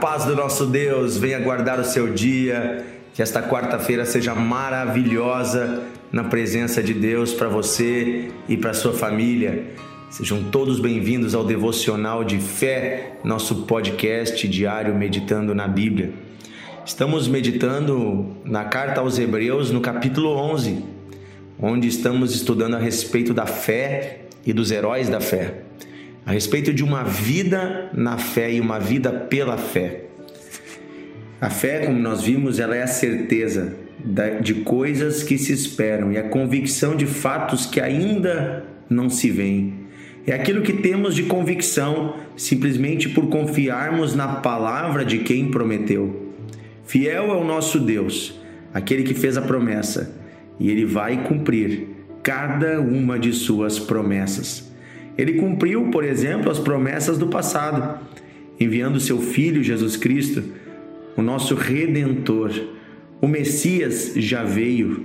paz 0.00 0.24
do 0.24 0.34
nosso 0.34 0.66
Deus 0.66 1.16
venha 1.16 1.40
guardar 1.40 1.78
o 1.80 1.84
seu 1.84 2.12
dia. 2.12 2.86
Que 3.14 3.22
esta 3.22 3.42
quarta-feira 3.42 4.04
seja 4.04 4.32
maravilhosa 4.32 5.82
na 6.12 6.22
presença 6.22 6.80
de 6.80 6.94
Deus 6.94 7.32
para 7.32 7.48
você 7.48 8.30
e 8.48 8.56
para 8.56 8.72
sua 8.72 8.92
família. 8.92 9.74
Sejam 10.08 10.44
todos 10.44 10.78
bem-vindos 10.78 11.34
ao 11.34 11.44
Devocional 11.44 12.22
de 12.22 12.38
Fé, 12.38 13.18
nosso 13.24 13.66
podcast 13.66 14.46
diário 14.46 14.94
meditando 14.94 15.52
na 15.52 15.66
Bíblia. 15.66 16.12
Estamos 16.86 17.26
meditando 17.26 18.36
na 18.44 18.64
carta 18.64 19.00
aos 19.00 19.18
Hebreus, 19.18 19.72
no 19.72 19.80
capítulo 19.80 20.30
11, 20.30 20.84
onde 21.60 21.88
estamos 21.88 22.34
estudando 22.34 22.76
a 22.76 22.78
respeito 22.78 23.34
da 23.34 23.46
fé 23.46 24.20
e 24.46 24.52
dos 24.52 24.70
heróis 24.70 25.08
da 25.08 25.20
fé 25.20 25.67
a 26.28 26.32
respeito 26.32 26.74
de 26.74 26.84
uma 26.84 27.04
vida 27.04 27.88
na 27.94 28.18
fé 28.18 28.52
e 28.52 28.60
uma 28.60 28.78
vida 28.78 29.10
pela 29.10 29.56
fé. 29.56 30.02
A 31.40 31.48
fé, 31.48 31.86
como 31.86 31.98
nós 31.98 32.22
vimos, 32.22 32.58
ela 32.58 32.76
é 32.76 32.82
a 32.82 32.86
certeza 32.86 33.74
de 34.42 34.56
coisas 34.56 35.22
que 35.22 35.38
se 35.38 35.54
esperam 35.54 36.12
e 36.12 36.18
a 36.18 36.28
convicção 36.28 36.94
de 36.94 37.06
fatos 37.06 37.64
que 37.64 37.80
ainda 37.80 38.62
não 38.90 39.08
se 39.08 39.30
veem. 39.30 39.72
É 40.26 40.34
aquilo 40.34 40.60
que 40.60 40.74
temos 40.74 41.14
de 41.14 41.22
convicção 41.22 42.16
simplesmente 42.36 43.08
por 43.08 43.30
confiarmos 43.30 44.14
na 44.14 44.28
palavra 44.28 45.06
de 45.06 45.20
quem 45.20 45.50
prometeu. 45.50 46.34
Fiel 46.84 47.30
é 47.30 47.36
o 47.36 47.44
nosso 47.44 47.80
Deus, 47.80 48.38
aquele 48.74 49.02
que 49.02 49.14
fez 49.14 49.38
a 49.38 49.42
promessa, 49.42 50.14
e 50.60 50.70
ele 50.70 50.84
vai 50.84 51.24
cumprir 51.24 51.88
cada 52.22 52.82
uma 52.82 53.18
de 53.18 53.32
suas 53.32 53.78
promessas. 53.78 54.68
Ele 55.18 55.34
cumpriu, 55.34 55.90
por 55.90 56.04
exemplo, 56.04 56.48
as 56.48 56.60
promessas 56.60 57.18
do 57.18 57.26
passado, 57.26 57.98
enviando 58.58 59.00
seu 59.00 59.20
filho 59.20 59.64
Jesus 59.64 59.96
Cristo, 59.96 60.44
o 61.16 61.22
nosso 61.22 61.56
redentor. 61.56 62.52
O 63.20 63.26
Messias 63.26 64.12
já 64.14 64.44
veio 64.44 65.04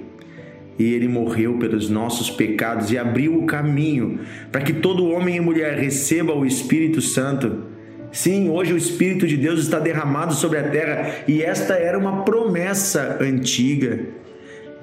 e 0.77 0.93
ele 0.93 1.07
morreu 1.07 1.57
pelos 1.57 1.89
nossos 1.89 2.29
pecados 2.29 2.91
e 2.91 2.97
abriu 2.97 3.39
o 3.39 3.45
caminho 3.45 4.19
para 4.51 4.61
que 4.61 4.73
todo 4.73 5.09
homem 5.09 5.37
e 5.37 5.39
mulher 5.39 5.77
receba 5.77 6.33
o 6.33 6.45
Espírito 6.45 7.01
Santo. 7.01 7.63
Sim, 8.11 8.49
hoje 8.49 8.73
o 8.73 8.77
Espírito 8.77 9.25
de 9.25 9.35
Deus 9.35 9.59
está 9.59 9.79
derramado 9.79 10.35
sobre 10.35 10.59
a 10.59 10.69
terra 10.69 11.23
e 11.27 11.41
esta 11.41 11.73
era 11.73 11.97
uma 11.97 12.23
promessa 12.23 13.17
antiga. 13.19 13.99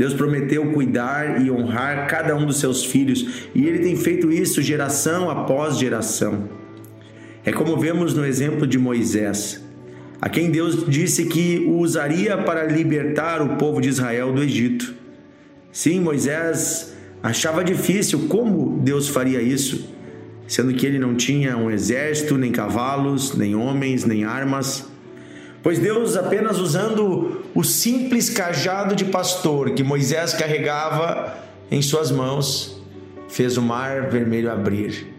Deus 0.01 0.15
prometeu 0.15 0.73
cuidar 0.73 1.45
e 1.45 1.51
honrar 1.51 2.09
cada 2.09 2.35
um 2.35 2.47
dos 2.47 2.59
seus 2.59 2.83
filhos 2.83 3.51
e 3.55 3.67
ele 3.67 3.81
tem 3.81 3.95
feito 3.95 4.33
isso 4.33 4.63
geração 4.63 5.29
após 5.29 5.77
geração. 5.77 6.49
É 7.45 7.53
como 7.53 7.77
vemos 7.77 8.15
no 8.15 8.25
exemplo 8.25 8.67
de 8.67 8.79
Moisés, 8.79 9.63
a 10.19 10.27
quem 10.31 10.51
Deus 10.51 10.87
disse 10.89 11.27
que 11.27 11.67
o 11.69 11.81
usaria 11.81 12.39
para 12.39 12.65
libertar 12.65 13.43
o 13.43 13.59
povo 13.59 13.79
de 13.79 13.91
Israel 13.91 14.33
do 14.33 14.43
Egito. 14.43 14.95
Sim, 15.71 16.01
Moisés 16.01 16.97
achava 17.23 17.63
difícil 17.63 18.27
como 18.27 18.81
Deus 18.83 19.07
faria 19.07 19.43
isso, 19.43 19.87
sendo 20.49 20.73
que 20.73 20.87
ele 20.87 20.99
não 20.99 21.15
tinha 21.15 21.59
um 21.59 21.71
exército, 21.71 22.39
nem 22.39 22.51
cavalos, 22.51 23.37
nem 23.37 23.55
homens, 23.55 24.07
nem 24.07 24.25
armas. 24.25 24.90
Pois 25.63 25.79
Deus, 25.79 26.17
apenas 26.17 26.59
usando 26.59 27.43
o 27.55 27.63
simples 27.63 28.31
cajado 28.31 28.97
de 28.97 29.05
pastor 29.05 29.73
que 29.73 29.83
Moisés 29.83 30.33
carregava 30.33 31.37
em 31.71 31.83
suas 31.83 32.11
mãos, 32.11 32.81
fez 33.29 33.59
o 33.59 33.63
mar 33.63 34.09
vermelho 34.09 34.51
abrir, 34.51 35.15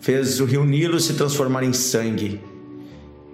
fez 0.00 0.40
o 0.40 0.44
rio 0.44 0.64
Nilo 0.64 0.98
se 0.98 1.14
transformar 1.14 1.62
em 1.62 1.72
sangue, 1.72 2.40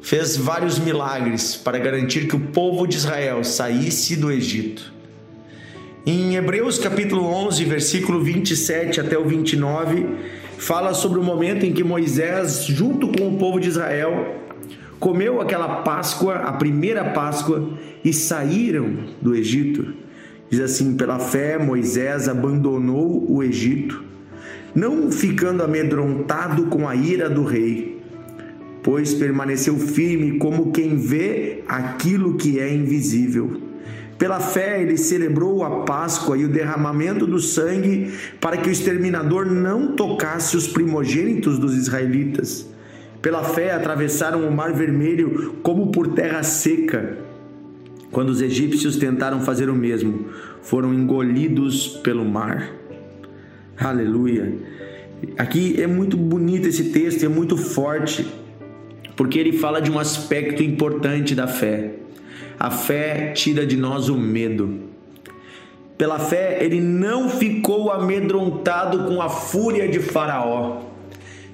fez 0.02 0.36
vários 0.36 0.78
milagres 0.78 1.56
para 1.56 1.78
garantir 1.78 2.28
que 2.28 2.36
o 2.36 2.40
povo 2.40 2.86
de 2.86 2.96
Israel 2.96 3.42
saísse 3.42 4.14
do 4.14 4.30
Egito. 4.30 4.92
Em 6.04 6.36
Hebreus 6.36 6.78
capítulo 6.78 7.24
11, 7.24 7.64
versículo 7.64 8.22
27 8.22 9.00
até 9.00 9.18
o 9.18 9.24
29, 9.24 10.06
fala 10.58 10.92
sobre 10.92 11.18
o 11.18 11.22
momento 11.22 11.64
em 11.64 11.72
que 11.72 11.82
Moisés, 11.82 12.64
junto 12.66 13.08
com 13.08 13.28
o 13.28 13.38
povo 13.38 13.58
de 13.58 13.68
Israel, 13.68 14.47
comeu 14.98 15.40
aquela 15.40 15.82
Páscoa, 15.82 16.36
a 16.36 16.52
primeira 16.52 17.04
Páscoa, 17.04 17.70
e 18.04 18.12
saíram 18.12 18.96
do 19.20 19.34
Egito. 19.34 19.94
Diz 20.50 20.60
assim: 20.60 20.96
pela 20.96 21.18
fé, 21.18 21.58
Moisés 21.58 22.28
abandonou 22.28 23.30
o 23.30 23.42
Egito, 23.42 24.02
não 24.74 25.10
ficando 25.10 25.62
amedrontado 25.62 26.66
com 26.66 26.88
a 26.88 26.94
ira 26.94 27.28
do 27.28 27.44
rei, 27.44 28.00
pois 28.82 29.12
permaneceu 29.14 29.76
firme 29.78 30.38
como 30.38 30.72
quem 30.72 30.96
vê 30.96 31.62
aquilo 31.68 32.36
que 32.36 32.58
é 32.58 32.72
invisível. 32.72 33.62
Pela 34.18 34.40
fé, 34.40 34.82
ele 34.82 34.96
celebrou 34.96 35.62
a 35.62 35.84
Páscoa 35.84 36.36
e 36.36 36.44
o 36.44 36.48
derramamento 36.48 37.24
do 37.24 37.38
sangue 37.38 38.12
para 38.40 38.56
que 38.56 38.68
o 38.68 38.72
exterminador 38.72 39.46
não 39.46 39.94
tocasse 39.94 40.56
os 40.56 40.66
primogênitos 40.66 41.56
dos 41.56 41.76
israelitas. 41.76 42.68
Pela 43.20 43.42
fé 43.42 43.72
atravessaram 43.72 44.46
o 44.46 44.52
Mar 44.52 44.72
Vermelho 44.72 45.56
como 45.62 45.88
por 45.88 46.08
terra 46.08 46.42
seca. 46.42 47.18
Quando 48.10 48.30
os 48.30 48.40
egípcios 48.40 48.96
tentaram 48.96 49.40
fazer 49.40 49.68
o 49.68 49.74
mesmo, 49.74 50.26
foram 50.62 50.94
engolidos 50.94 51.88
pelo 51.88 52.24
mar. 52.24 52.70
Aleluia. 53.76 54.54
Aqui 55.36 55.80
é 55.80 55.86
muito 55.86 56.16
bonito 56.16 56.68
esse 56.68 56.84
texto, 56.84 57.24
é 57.24 57.28
muito 57.28 57.56
forte, 57.56 58.26
porque 59.16 59.38
ele 59.38 59.52
fala 59.52 59.80
de 59.80 59.90
um 59.90 59.98
aspecto 59.98 60.62
importante 60.62 61.34
da 61.34 61.46
fé. 61.46 61.94
A 62.58 62.70
fé 62.70 63.32
tira 63.32 63.66
de 63.66 63.76
nós 63.76 64.08
o 64.08 64.16
medo. 64.16 64.80
Pela 65.98 66.20
fé, 66.20 66.58
ele 66.60 66.80
não 66.80 67.28
ficou 67.28 67.90
amedrontado 67.90 69.04
com 69.04 69.20
a 69.20 69.28
fúria 69.28 69.88
de 69.88 69.98
Faraó. 69.98 70.87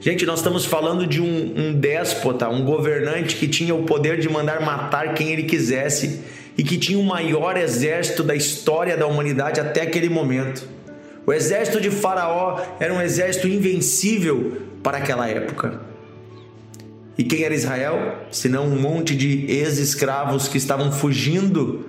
Gente, 0.04 0.26
nós 0.26 0.40
estamos 0.40 0.66
falando 0.66 1.06
de 1.06 1.22
um, 1.22 1.54
um 1.56 1.72
déspota, 1.72 2.46
um 2.50 2.62
governante 2.62 3.36
que 3.36 3.48
tinha 3.48 3.74
o 3.74 3.84
poder 3.84 4.20
de 4.20 4.28
mandar 4.28 4.60
matar 4.60 5.14
quem 5.14 5.30
ele 5.30 5.44
quisesse 5.44 6.20
e 6.58 6.62
que 6.62 6.76
tinha 6.76 6.98
o 6.98 7.02
maior 7.02 7.56
exército 7.56 8.22
da 8.22 8.36
história 8.36 8.98
da 8.98 9.06
humanidade 9.06 9.60
até 9.60 9.80
aquele 9.80 10.10
momento. 10.10 10.68
O 11.24 11.32
exército 11.32 11.80
de 11.80 11.90
Faraó 11.90 12.60
era 12.78 12.92
um 12.92 13.00
exército 13.00 13.48
invencível 13.48 14.60
para 14.82 14.98
aquela 14.98 15.26
época. 15.26 15.80
E 17.16 17.24
quem 17.24 17.42
era 17.42 17.54
Israel? 17.54 18.26
Senão 18.30 18.66
um 18.66 18.78
monte 18.78 19.16
de 19.16 19.46
ex-escravos 19.50 20.48
que 20.48 20.58
estavam 20.58 20.92
fugindo 20.92 21.88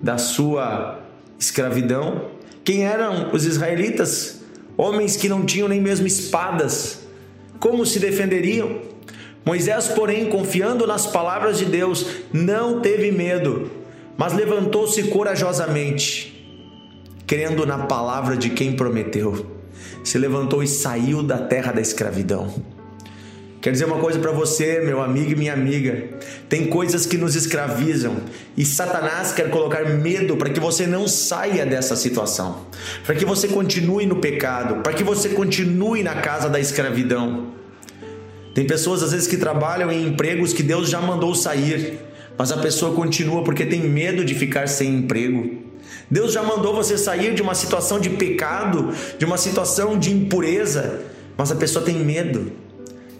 da 0.00 0.18
sua 0.18 1.00
escravidão. 1.36 2.26
Quem 2.62 2.86
eram 2.86 3.32
os 3.32 3.44
israelitas? 3.44 4.40
Homens 4.76 5.16
que 5.16 5.28
não 5.28 5.44
tinham 5.44 5.66
nem 5.66 5.80
mesmo 5.80 6.06
espadas 6.06 7.05
como 7.58 7.84
se 7.86 7.98
defenderiam? 7.98 8.80
Moisés, 9.44 9.88
porém, 9.88 10.28
confiando 10.28 10.86
nas 10.86 11.06
palavras 11.06 11.58
de 11.58 11.64
Deus, 11.64 12.06
não 12.32 12.80
teve 12.80 13.12
medo, 13.12 13.70
mas 14.16 14.32
levantou-se 14.32 15.02
corajosamente, 15.04 16.44
crendo 17.26 17.64
na 17.64 17.86
palavra 17.86 18.36
de 18.36 18.50
quem 18.50 18.74
prometeu. 18.74 19.46
Se 20.02 20.18
levantou 20.18 20.62
e 20.62 20.66
saiu 20.66 21.22
da 21.22 21.38
terra 21.38 21.72
da 21.72 21.80
escravidão. 21.80 22.75
Quer 23.66 23.72
dizer 23.72 23.86
uma 23.86 23.98
coisa 23.98 24.20
para 24.20 24.30
você, 24.30 24.78
meu 24.78 25.02
amigo 25.02 25.32
e 25.32 25.34
minha 25.34 25.52
amiga. 25.52 26.04
Tem 26.48 26.68
coisas 26.68 27.04
que 27.04 27.18
nos 27.18 27.34
escravizam 27.34 28.18
e 28.56 28.64
Satanás 28.64 29.32
quer 29.32 29.50
colocar 29.50 29.84
medo 29.88 30.36
para 30.36 30.50
que 30.50 30.60
você 30.60 30.86
não 30.86 31.08
saia 31.08 31.66
dessa 31.66 31.96
situação, 31.96 32.60
para 33.04 33.16
que 33.16 33.24
você 33.24 33.48
continue 33.48 34.06
no 34.06 34.20
pecado, 34.20 34.84
para 34.84 34.92
que 34.92 35.02
você 35.02 35.30
continue 35.30 36.04
na 36.04 36.14
casa 36.14 36.48
da 36.48 36.60
escravidão. 36.60 37.54
Tem 38.54 38.64
pessoas 38.64 39.02
às 39.02 39.10
vezes 39.10 39.26
que 39.26 39.36
trabalham 39.36 39.90
em 39.90 40.06
empregos 40.06 40.52
que 40.52 40.62
Deus 40.62 40.88
já 40.88 41.00
mandou 41.00 41.34
sair, 41.34 41.98
mas 42.38 42.52
a 42.52 42.58
pessoa 42.58 42.94
continua 42.94 43.42
porque 43.42 43.66
tem 43.66 43.80
medo 43.80 44.24
de 44.24 44.36
ficar 44.36 44.68
sem 44.68 44.94
emprego. 44.94 45.64
Deus 46.08 46.32
já 46.32 46.40
mandou 46.44 46.72
você 46.72 46.96
sair 46.96 47.34
de 47.34 47.42
uma 47.42 47.56
situação 47.56 47.98
de 47.98 48.10
pecado, 48.10 48.94
de 49.18 49.24
uma 49.24 49.36
situação 49.36 49.98
de 49.98 50.12
impureza, 50.12 51.00
mas 51.36 51.50
a 51.50 51.56
pessoa 51.56 51.84
tem 51.84 51.96
medo. 51.96 52.64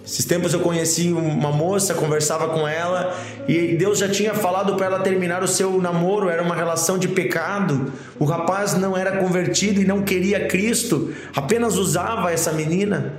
Esses 0.06 0.24
tempos 0.24 0.54
eu 0.54 0.60
conheci 0.60 1.12
uma 1.12 1.50
moça, 1.50 1.92
conversava 1.92 2.48
com 2.50 2.66
ela 2.66 3.18
e 3.48 3.74
Deus 3.74 3.98
já 3.98 4.08
tinha 4.08 4.32
falado 4.34 4.76
para 4.76 4.86
ela 4.86 5.00
terminar 5.00 5.42
o 5.42 5.48
seu 5.48 5.82
namoro, 5.82 6.28
era 6.28 6.40
uma 6.40 6.54
relação 6.54 6.96
de 6.96 7.08
pecado. 7.08 7.92
O 8.16 8.24
rapaz 8.24 8.74
não 8.74 8.96
era 8.96 9.16
convertido 9.16 9.82
e 9.82 9.84
não 9.84 10.02
queria 10.02 10.46
Cristo, 10.46 11.12
apenas 11.34 11.76
usava 11.76 12.30
essa 12.30 12.52
menina. 12.52 13.14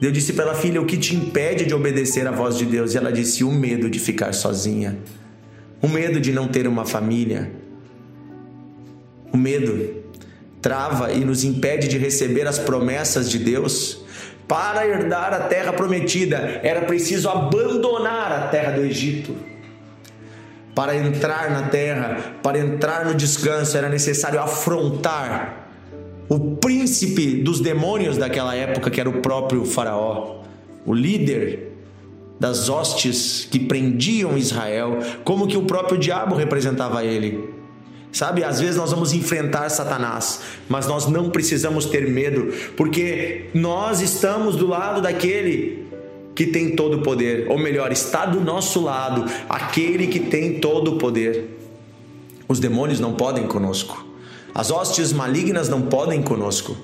Deus 0.00 0.14
disse 0.14 0.32
para 0.32 0.46
ela, 0.46 0.54
filha, 0.54 0.80
o 0.80 0.86
que 0.86 0.96
te 0.96 1.14
impede 1.14 1.66
de 1.66 1.74
obedecer 1.74 2.26
à 2.26 2.30
voz 2.30 2.56
de 2.56 2.64
Deus? 2.64 2.94
E 2.94 2.96
ela 2.96 3.12
disse: 3.12 3.44
o 3.44 3.52
medo 3.52 3.90
de 3.90 3.98
ficar 3.98 4.32
sozinha, 4.32 4.98
o 5.82 5.86
medo 5.86 6.18
de 6.18 6.32
não 6.32 6.48
ter 6.48 6.66
uma 6.66 6.86
família. 6.86 7.52
O 9.30 9.36
medo 9.36 10.02
trava 10.62 11.12
e 11.12 11.22
nos 11.22 11.44
impede 11.44 11.86
de 11.86 11.98
receber 11.98 12.46
as 12.48 12.58
promessas 12.58 13.30
de 13.30 13.38
Deus 13.38 14.02
Para 14.52 14.86
herdar 14.86 15.32
a 15.32 15.40
terra 15.44 15.72
prometida, 15.72 16.60
era 16.62 16.82
preciso 16.82 17.30
abandonar 17.30 18.30
a 18.30 18.48
terra 18.48 18.72
do 18.72 18.82
Egito. 18.82 19.34
Para 20.74 20.94
entrar 20.94 21.50
na 21.50 21.70
terra, 21.70 22.34
para 22.42 22.58
entrar 22.58 23.06
no 23.06 23.14
descanso, 23.14 23.78
era 23.78 23.88
necessário 23.88 24.38
afrontar 24.38 25.70
o 26.28 26.56
príncipe 26.56 27.36
dos 27.36 27.60
demônios 27.60 28.18
daquela 28.18 28.54
época, 28.54 28.90
que 28.90 29.00
era 29.00 29.08
o 29.08 29.22
próprio 29.22 29.64
Faraó, 29.64 30.42
o 30.84 30.92
líder 30.92 31.72
das 32.38 32.68
hostes 32.68 33.48
que 33.50 33.58
prendiam 33.58 34.36
Israel, 34.36 34.98
como 35.24 35.46
que 35.46 35.56
o 35.56 35.62
próprio 35.62 35.96
diabo 35.96 36.34
representava 36.34 37.02
ele. 37.02 37.61
Sabe, 38.12 38.44
às 38.44 38.60
vezes 38.60 38.76
nós 38.76 38.90
vamos 38.90 39.14
enfrentar 39.14 39.70
Satanás, 39.70 40.40
mas 40.68 40.86
nós 40.86 41.06
não 41.06 41.30
precisamos 41.30 41.86
ter 41.86 42.06
medo, 42.10 42.52
porque 42.76 43.46
nós 43.54 44.02
estamos 44.02 44.54
do 44.54 44.66
lado 44.66 45.00
daquele 45.00 45.86
que 46.34 46.46
tem 46.46 46.76
todo 46.76 46.98
o 46.98 47.02
poder, 47.02 47.46
ou 47.48 47.58
melhor, 47.58 47.90
está 47.90 48.26
do 48.26 48.38
nosso 48.38 48.82
lado 48.82 49.24
aquele 49.48 50.08
que 50.08 50.20
tem 50.20 50.60
todo 50.60 50.92
o 50.92 50.98
poder. 50.98 51.58
Os 52.46 52.60
demônios 52.60 53.00
não 53.00 53.14
podem 53.14 53.46
conosco. 53.46 54.06
As 54.54 54.70
hostes 54.70 55.10
malignas 55.10 55.70
não 55.70 55.80
podem 55.80 56.20
conosco, 56.20 56.76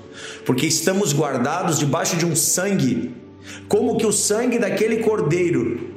porque 0.47 0.65
estamos 0.65 1.13
guardados 1.13 1.77
debaixo 1.77 2.17
de 2.17 2.25
um 2.25 2.35
sangue, 2.35 3.13
como 3.67 3.97
que 3.97 4.05
o 4.05 4.11
sangue 4.11 4.57
daquele 4.57 4.97
cordeiro, 5.03 5.91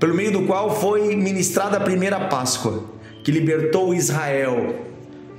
pelo 0.00 0.14
meio 0.14 0.32
do 0.32 0.42
qual 0.46 0.74
foi 0.80 1.14
ministrada 1.14 1.76
a 1.76 1.80
primeira 1.80 2.28
Páscoa 2.28 2.93
que 3.24 3.32
libertou 3.32 3.92
Israel 3.92 4.84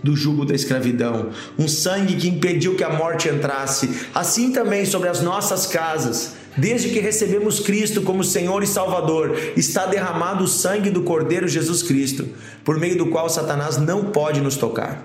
do 0.03 0.15
jugo 0.15 0.45
da 0.45 0.53
escravidão, 0.53 1.29
um 1.57 1.67
sangue 1.67 2.15
que 2.15 2.27
impediu 2.27 2.75
que 2.75 2.83
a 2.83 2.89
morte 2.89 3.29
entrasse, 3.29 3.89
assim 4.13 4.51
também 4.51 4.85
sobre 4.85 5.07
as 5.09 5.21
nossas 5.21 5.65
casas. 5.65 6.33
Desde 6.57 6.89
que 6.89 6.99
recebemos 6.99 7.59
Cristo 7.59 8.01
como 8.01 8.23
Senhor 8.23 8.61
e 8.63 8.67
Salvador, 8.67 9.37
está 9.57 9.85
derramado 9.85 10.43
o 10.43 10.47
sangue 10.47 10.89
do 10.89 11.01
Cordeiro 11.01 11.47
Jesus 11.47 11.83
Cristo, 11.83 12.27
por 12.63 12.79
meio 12.79 12.97
do 12.97 13.07
qual 13.07 13.29
Satanás 13.29 13.77
não 13.77 14.05
pode 14.05 14.41
nos 14.41 14.55
tocar. 14.55 15.03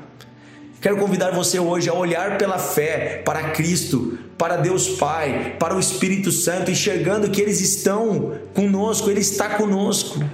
Quero 0.81 0.97
convidar 0.97 1.33
você 1.33 1.59
hoje 1.59 1.89
a 1.89 1.95
olhar 1.95 2.39
pela 2.39 2.59
fé 2.59 3.21
para 3.25 3.51
Cristo, 3.51 4.19
para 4.39 4.57
Deus 4.57 4.89
Pai, 4.89 5.57
para 5.59 5.75
o 5.75 5.81
Espírito 5.81 6.31
Santo, 6.33 6.71
enxergando 6.71 7.31
que 7.31 7.41
eles 7.41 7.61
estão 7.61 8.39
conosco, 8.55 9.11
Ele 9.11 9.21
está 9.21 9.51
conosco. 9.51 10.25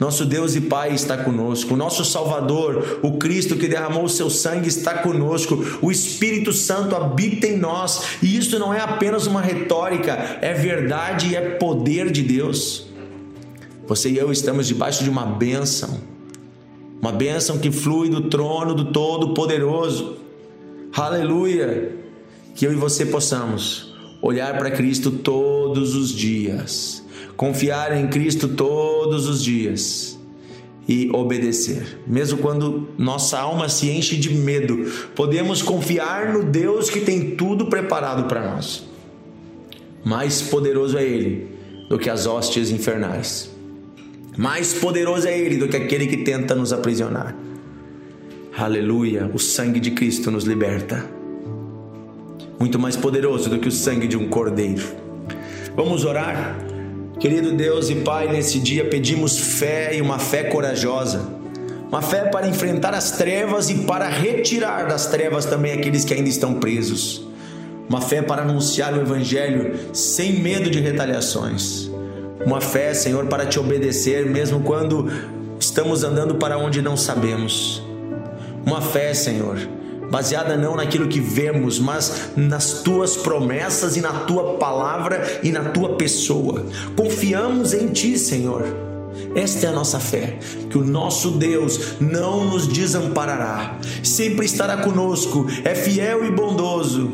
Nosso 0.00 0.24
Deus 0.24 0.56
e 0.56 0.62
Pai 0.62 0.94
está 0.94 1.18
conosco. 1.18 1.76
Nosso 1.76 2.06
Salvador, 2.06 3.00
o 3.02 3.18
Cristo 3.18 3.56
que 3.56 3.68
derramou 3.68 4.04
o 4.04 4.08
seu 4.08 4.30
sangue, 4.30 4.66
está 4.66 4.94
conosco. 4.94 5.62
O 5.82 5.90
Espírito 5.92 6.54
Santo 6.54 6.96
habita 6.96 7.46
em 7.46 7.58
nós. 7.58 8.16
E 8.22 8.34
isso 8.34 8.58
não 8.58 8.72
é 8.72 8.80
apenas 8.80 9.26
uma 9.26 9.42
retórica, 9.42 10.38
é 10.40 10.54
verdade 10.54 11.28
e 11.28 11.36
é 11.36 11.50
poder 11.50 12.10
de 12.10 12.22
Deus. 12.22 12.86
Você 13.86 14.08
e 14.08 14.16
eu 14.16 14.32
estamos 14.32 14.66
debaixo 14.66 15.04
de 15.04 15.10
uma 15.10 15.26
bênção. 15.26 16.00
Uma 16.98 17.12
bênção 17.12 17.58
que 17.58 17.70
flui 17.70 18.08
do 18.08 18.22
trono 18.22 18.74
do 18.74 18.86
Todo-Poderoso. 18.86 20.16
Aleluia! 20.94 21.94
Que 22.54 22.66
eu 22.66 22.72
e 22.72 22.76
você 22.76 23.04
possamos 23.04 23.94
olhar 24.22 24.56
para 24.56 24.70
Cristo 24.70 25.10
todos 25.10 25.94
os 25.94 26.10
dias 26.10 27.04
confiar 27.40 27.96
em 27.96 28.06
Cristo 28.06 28.48
todos 28.48 28.99
os 29.14 29.42
dias 29.42 30.18
e 30.88 31.08
obedecer. 31.12 32.00
Mesmo 32.06 32.38
quando 32.38 32.88
nossa 32.98 33.38
alma 33.38 33.68
se 33.68 33.88
enche 33.90 34.16
de 34.16 34.34
medo, 34.34 34.90
podemos 35.14 35.62
confiar 35.62 36.32
no 36.32 36.42
Deus 36.42 36.90
que 36.90 37.00
tem 37.00 37.36
tudo 37.36 37.66
preparado 37.66 38.26
para 38.26 38.54
nós. 38.54 38.84
Mais 40.04 40.42
poderoso 40.42 40.98
é 40.98 41.04
Ele 41.04 41.48
do 41.88 41.98
que 41.98 42.10
as 42.10 42.26
hostes 42.26 42.70
infernais. 42.70 43.50
Mais 44.36 44.74
poderoso 44.74 45.28
é 45.28 45.38
Ele 45.38 45.58
do 45.58 45.68
que 45.68 45.76
aquele 45.76 46.06
que 46.06 46.18
tenta 46.18 46.54
nos 46.54 46.72
aprisionar. 46.72 47.36
Aleluia! 48.56 49.30
O 49.32 49.38
sangue 49.38 49.78
de 49.78 49.92
Cristo 49.92 50.30
nos 50.30 50.44
liberta. 50.44 51.04
Muito 52.58 52.78
mais 52.78 52.96
poderoso 52.96 53.48
do 53.48 53.58
que 53.58 53.68
o 53.68 53.72
sangue 53.72 54.08
de 54.08 54.16
um 54.16 54.28
cordeiro. 54.28 54.84
Vamos 55.76 56.04
orar? 56.04 56.69
Querido 57.20 57.52
Deus 57.52 57.90
e 57.90 57.96
Pai, 57.96 58.32
nesse 58.32 58.58
dia 58.58 58.82
pedimos 58.82 59.38
fé 59.38 59.94
e 59.94 60.00
uma 60.00 60.18
fé 60.18 60.44
corajosa. 60.44 61.20
Uma 61.86 62.00
fé 62.00 62.22
para 62.22 62.48
enfrentar 62.48 62.94
as 62.94 63.10
trevas 63.10 63.68
e 63.68 63.74
para 63.80 64.08
retirar 64.08 64.88
das 64.88 65.04
trevas 65.04 65.44
também 65.44 65.72
aqueles 65.72 66.02
que 66.02 66.14
ainda 66.14 66.30
estão 66.30 66.54
presos. 66.54 67.28
Uma 67.86 68.00
fé 68.00 68.22
para 68.22 68.40
anunciar 68.40 68.94
o 68.94 69.02
Evangelho 69.02 69.90
sem 69.92 70.40
medo 70.40 70.70
de 70.70 70.80
retaliações. 70.80 71.90
Uma 72.46 72.58
fé, 72.62 72.94
Senhor, 72.94 73.26
para 73.26 73.44
te 73.44 73.60
obedecer 73.60 74.24
mesmo 74.24 74.60
quando 74.60 75.12
estamos 75.58 76.02
andando 76.02 76.36
para 76.36 76.56
onde 76.56 76.80
não 76.80 76.96
sabemos. 76.96 77.82
Uma 78.64 78.80
fé, 78.80 79.12
Senhor, 79.12 79.58
baseada 80.10 80.56
não 80.56 80.76
naquilo 80.76 81.08
que 81.08 81.20
vemos, 81.20 81.78
mas 81.78 82.30
nas 82.36 82.82
tuas 82.82 83.16
promessas 83.16 83.96
e 83.96 84.00
na 84.00 84.12
tua 84.12 84.54
palavra 84.54 85.40
e 85.42 85.52
na 85.52 85.66
tua 85.70 85.96
pessoa. 85.96 86.66
Confiamos 86.96 87.72
em 87.72 87.88
ti, 87.88 88.18
Senhor. 88.18 88.64
Esta 89.34 89.66
é 89.66 89.68
a 89.70 89.72
nossa 89.72 90.00
fé, 90.00 90.38
que 90.68 90.76
o 90.76 90.84
nosso 90.84 91.32
Deus 91.32 92.00
não 92.00 92.44
nos 92.44 92.66
desamparará, 92.66 93.78
sempre 94.02 94.44
estará 94.44 94.78
conosco, 94.78 95.46
é 95.64 95.74
fiel 95.74 96.24
e 96.24 96.30
bondoso. 96.30 97.12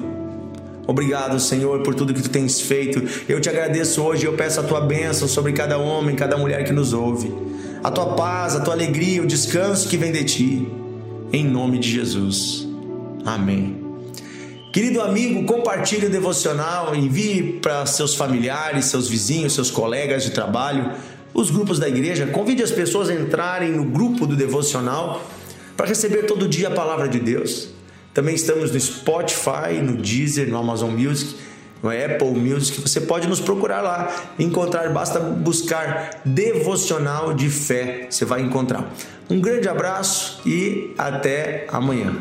Obrigado, 0.87 1.39
Senhor, 1.41 1.83
por 1.83 1.95
tudo 1.95 2.15
que 2.15 2.23
tu 2.23 2.31
tens 2.31 2.61
feito. 2.61 3.03
Eu 3.29 3.41
te 3.41 3.49
agradeço 3.49 4.01
hoje, 4.03 4.25
eu 4.25 4.35
peço 4.35 4.61
a 4.61 4.63
tua 4.63 4.81
bênção 4.81 5.27
sobre 5.27 5.53
cada 5.53 5.77
homem, 5.79 6.15
cada 6.15 6.37
mulher 6.37 6.65
que 6.65 6.73
nos 6.73 6.93
ouve. 6.93 7.35
A 7.83 7.91
tua 7.91 8.15
paz, 8.15 8.55
a 8.55 8.61
tua 8.61 8.73
alegria, 8.73 9.23
o 9.23 9.27
descanso 9.27 9.89
que 9.89 9.97
vem 9.97 10.13
de 10.13 10.25
ti. 10.25 10.69
Em 11.33 11.45
nome 11.45 11.79
de 11.79 11.91
Jesus. 11.91 12.66
Amém. 13.27 13.85
Querido 14.73 15.01
amigo, 15.01 15.45
compartilhe 15.45 16.07
o 16.07 16.11
devocional, 16.11 16.95
envie 16.95 17.59
para 17.61 17.85
seus 17.87 18.15
familiares, 18.15 18.85
seus 18.85 19.09
vizinhos, 19.09 19.55
seus 19.55 19.71
colegas 19.71 20.23
de 20.23 20.31
trabalho, 20.31 20.93
os 21.35 21.51
grupos 21.51 21.79
da 21.79 21.89
igreja. 21.89 22.27
Convide 22.27 22.63
as 22.63 22.71
pessoas 22.71 23.09
a 23.09 23.15
entrarem 23.15 23.73
no 23.73 23.85
grupo 23.85 24.27
do 24.27 24.37
devocional 24.37 25.27
para 25.77 25.87
receber 25.87 26.25
todo 26.25 26.47
dia 26.47 26.69
a 26.69 26.71
palavra 26.71 27.09
de 27.09 27.19
Deus. 27.19 27.69
Também 28.15 28.35
estamos 28.35 28.71
no 28.71 28.79
Spotify, 28.79 29.81
no 29.83 29.97
Deezer, 29.97 30.49
no 30.49 30.59
Amazon 30.59 30.91
Music, 30.91 31.37
no 31.83 31.91
Apple 31.91 32.31
Music. 32.31 32.81
Você 32.81 33.01
pode 33.01 33.27
nos 33.29 33.41
procurar 33.41 33.81
lá, 33.81 34.15
encontrar, 34.39 34.91
basta 34.91 35.19
buscar 35.19 36.21
devocional 36.25 37.35
de 37.35 37.49
fé, 37.49 38.07
você 38.09 38.25
vai 38.25 38.43
encontrar. 38.43 38.93
Um 39.29 39.41
grande 39.41 39.69
abraço 39.69 40.41
e 40.47 40.95
até 40.97 41.67
amanhã. 41.71 42.15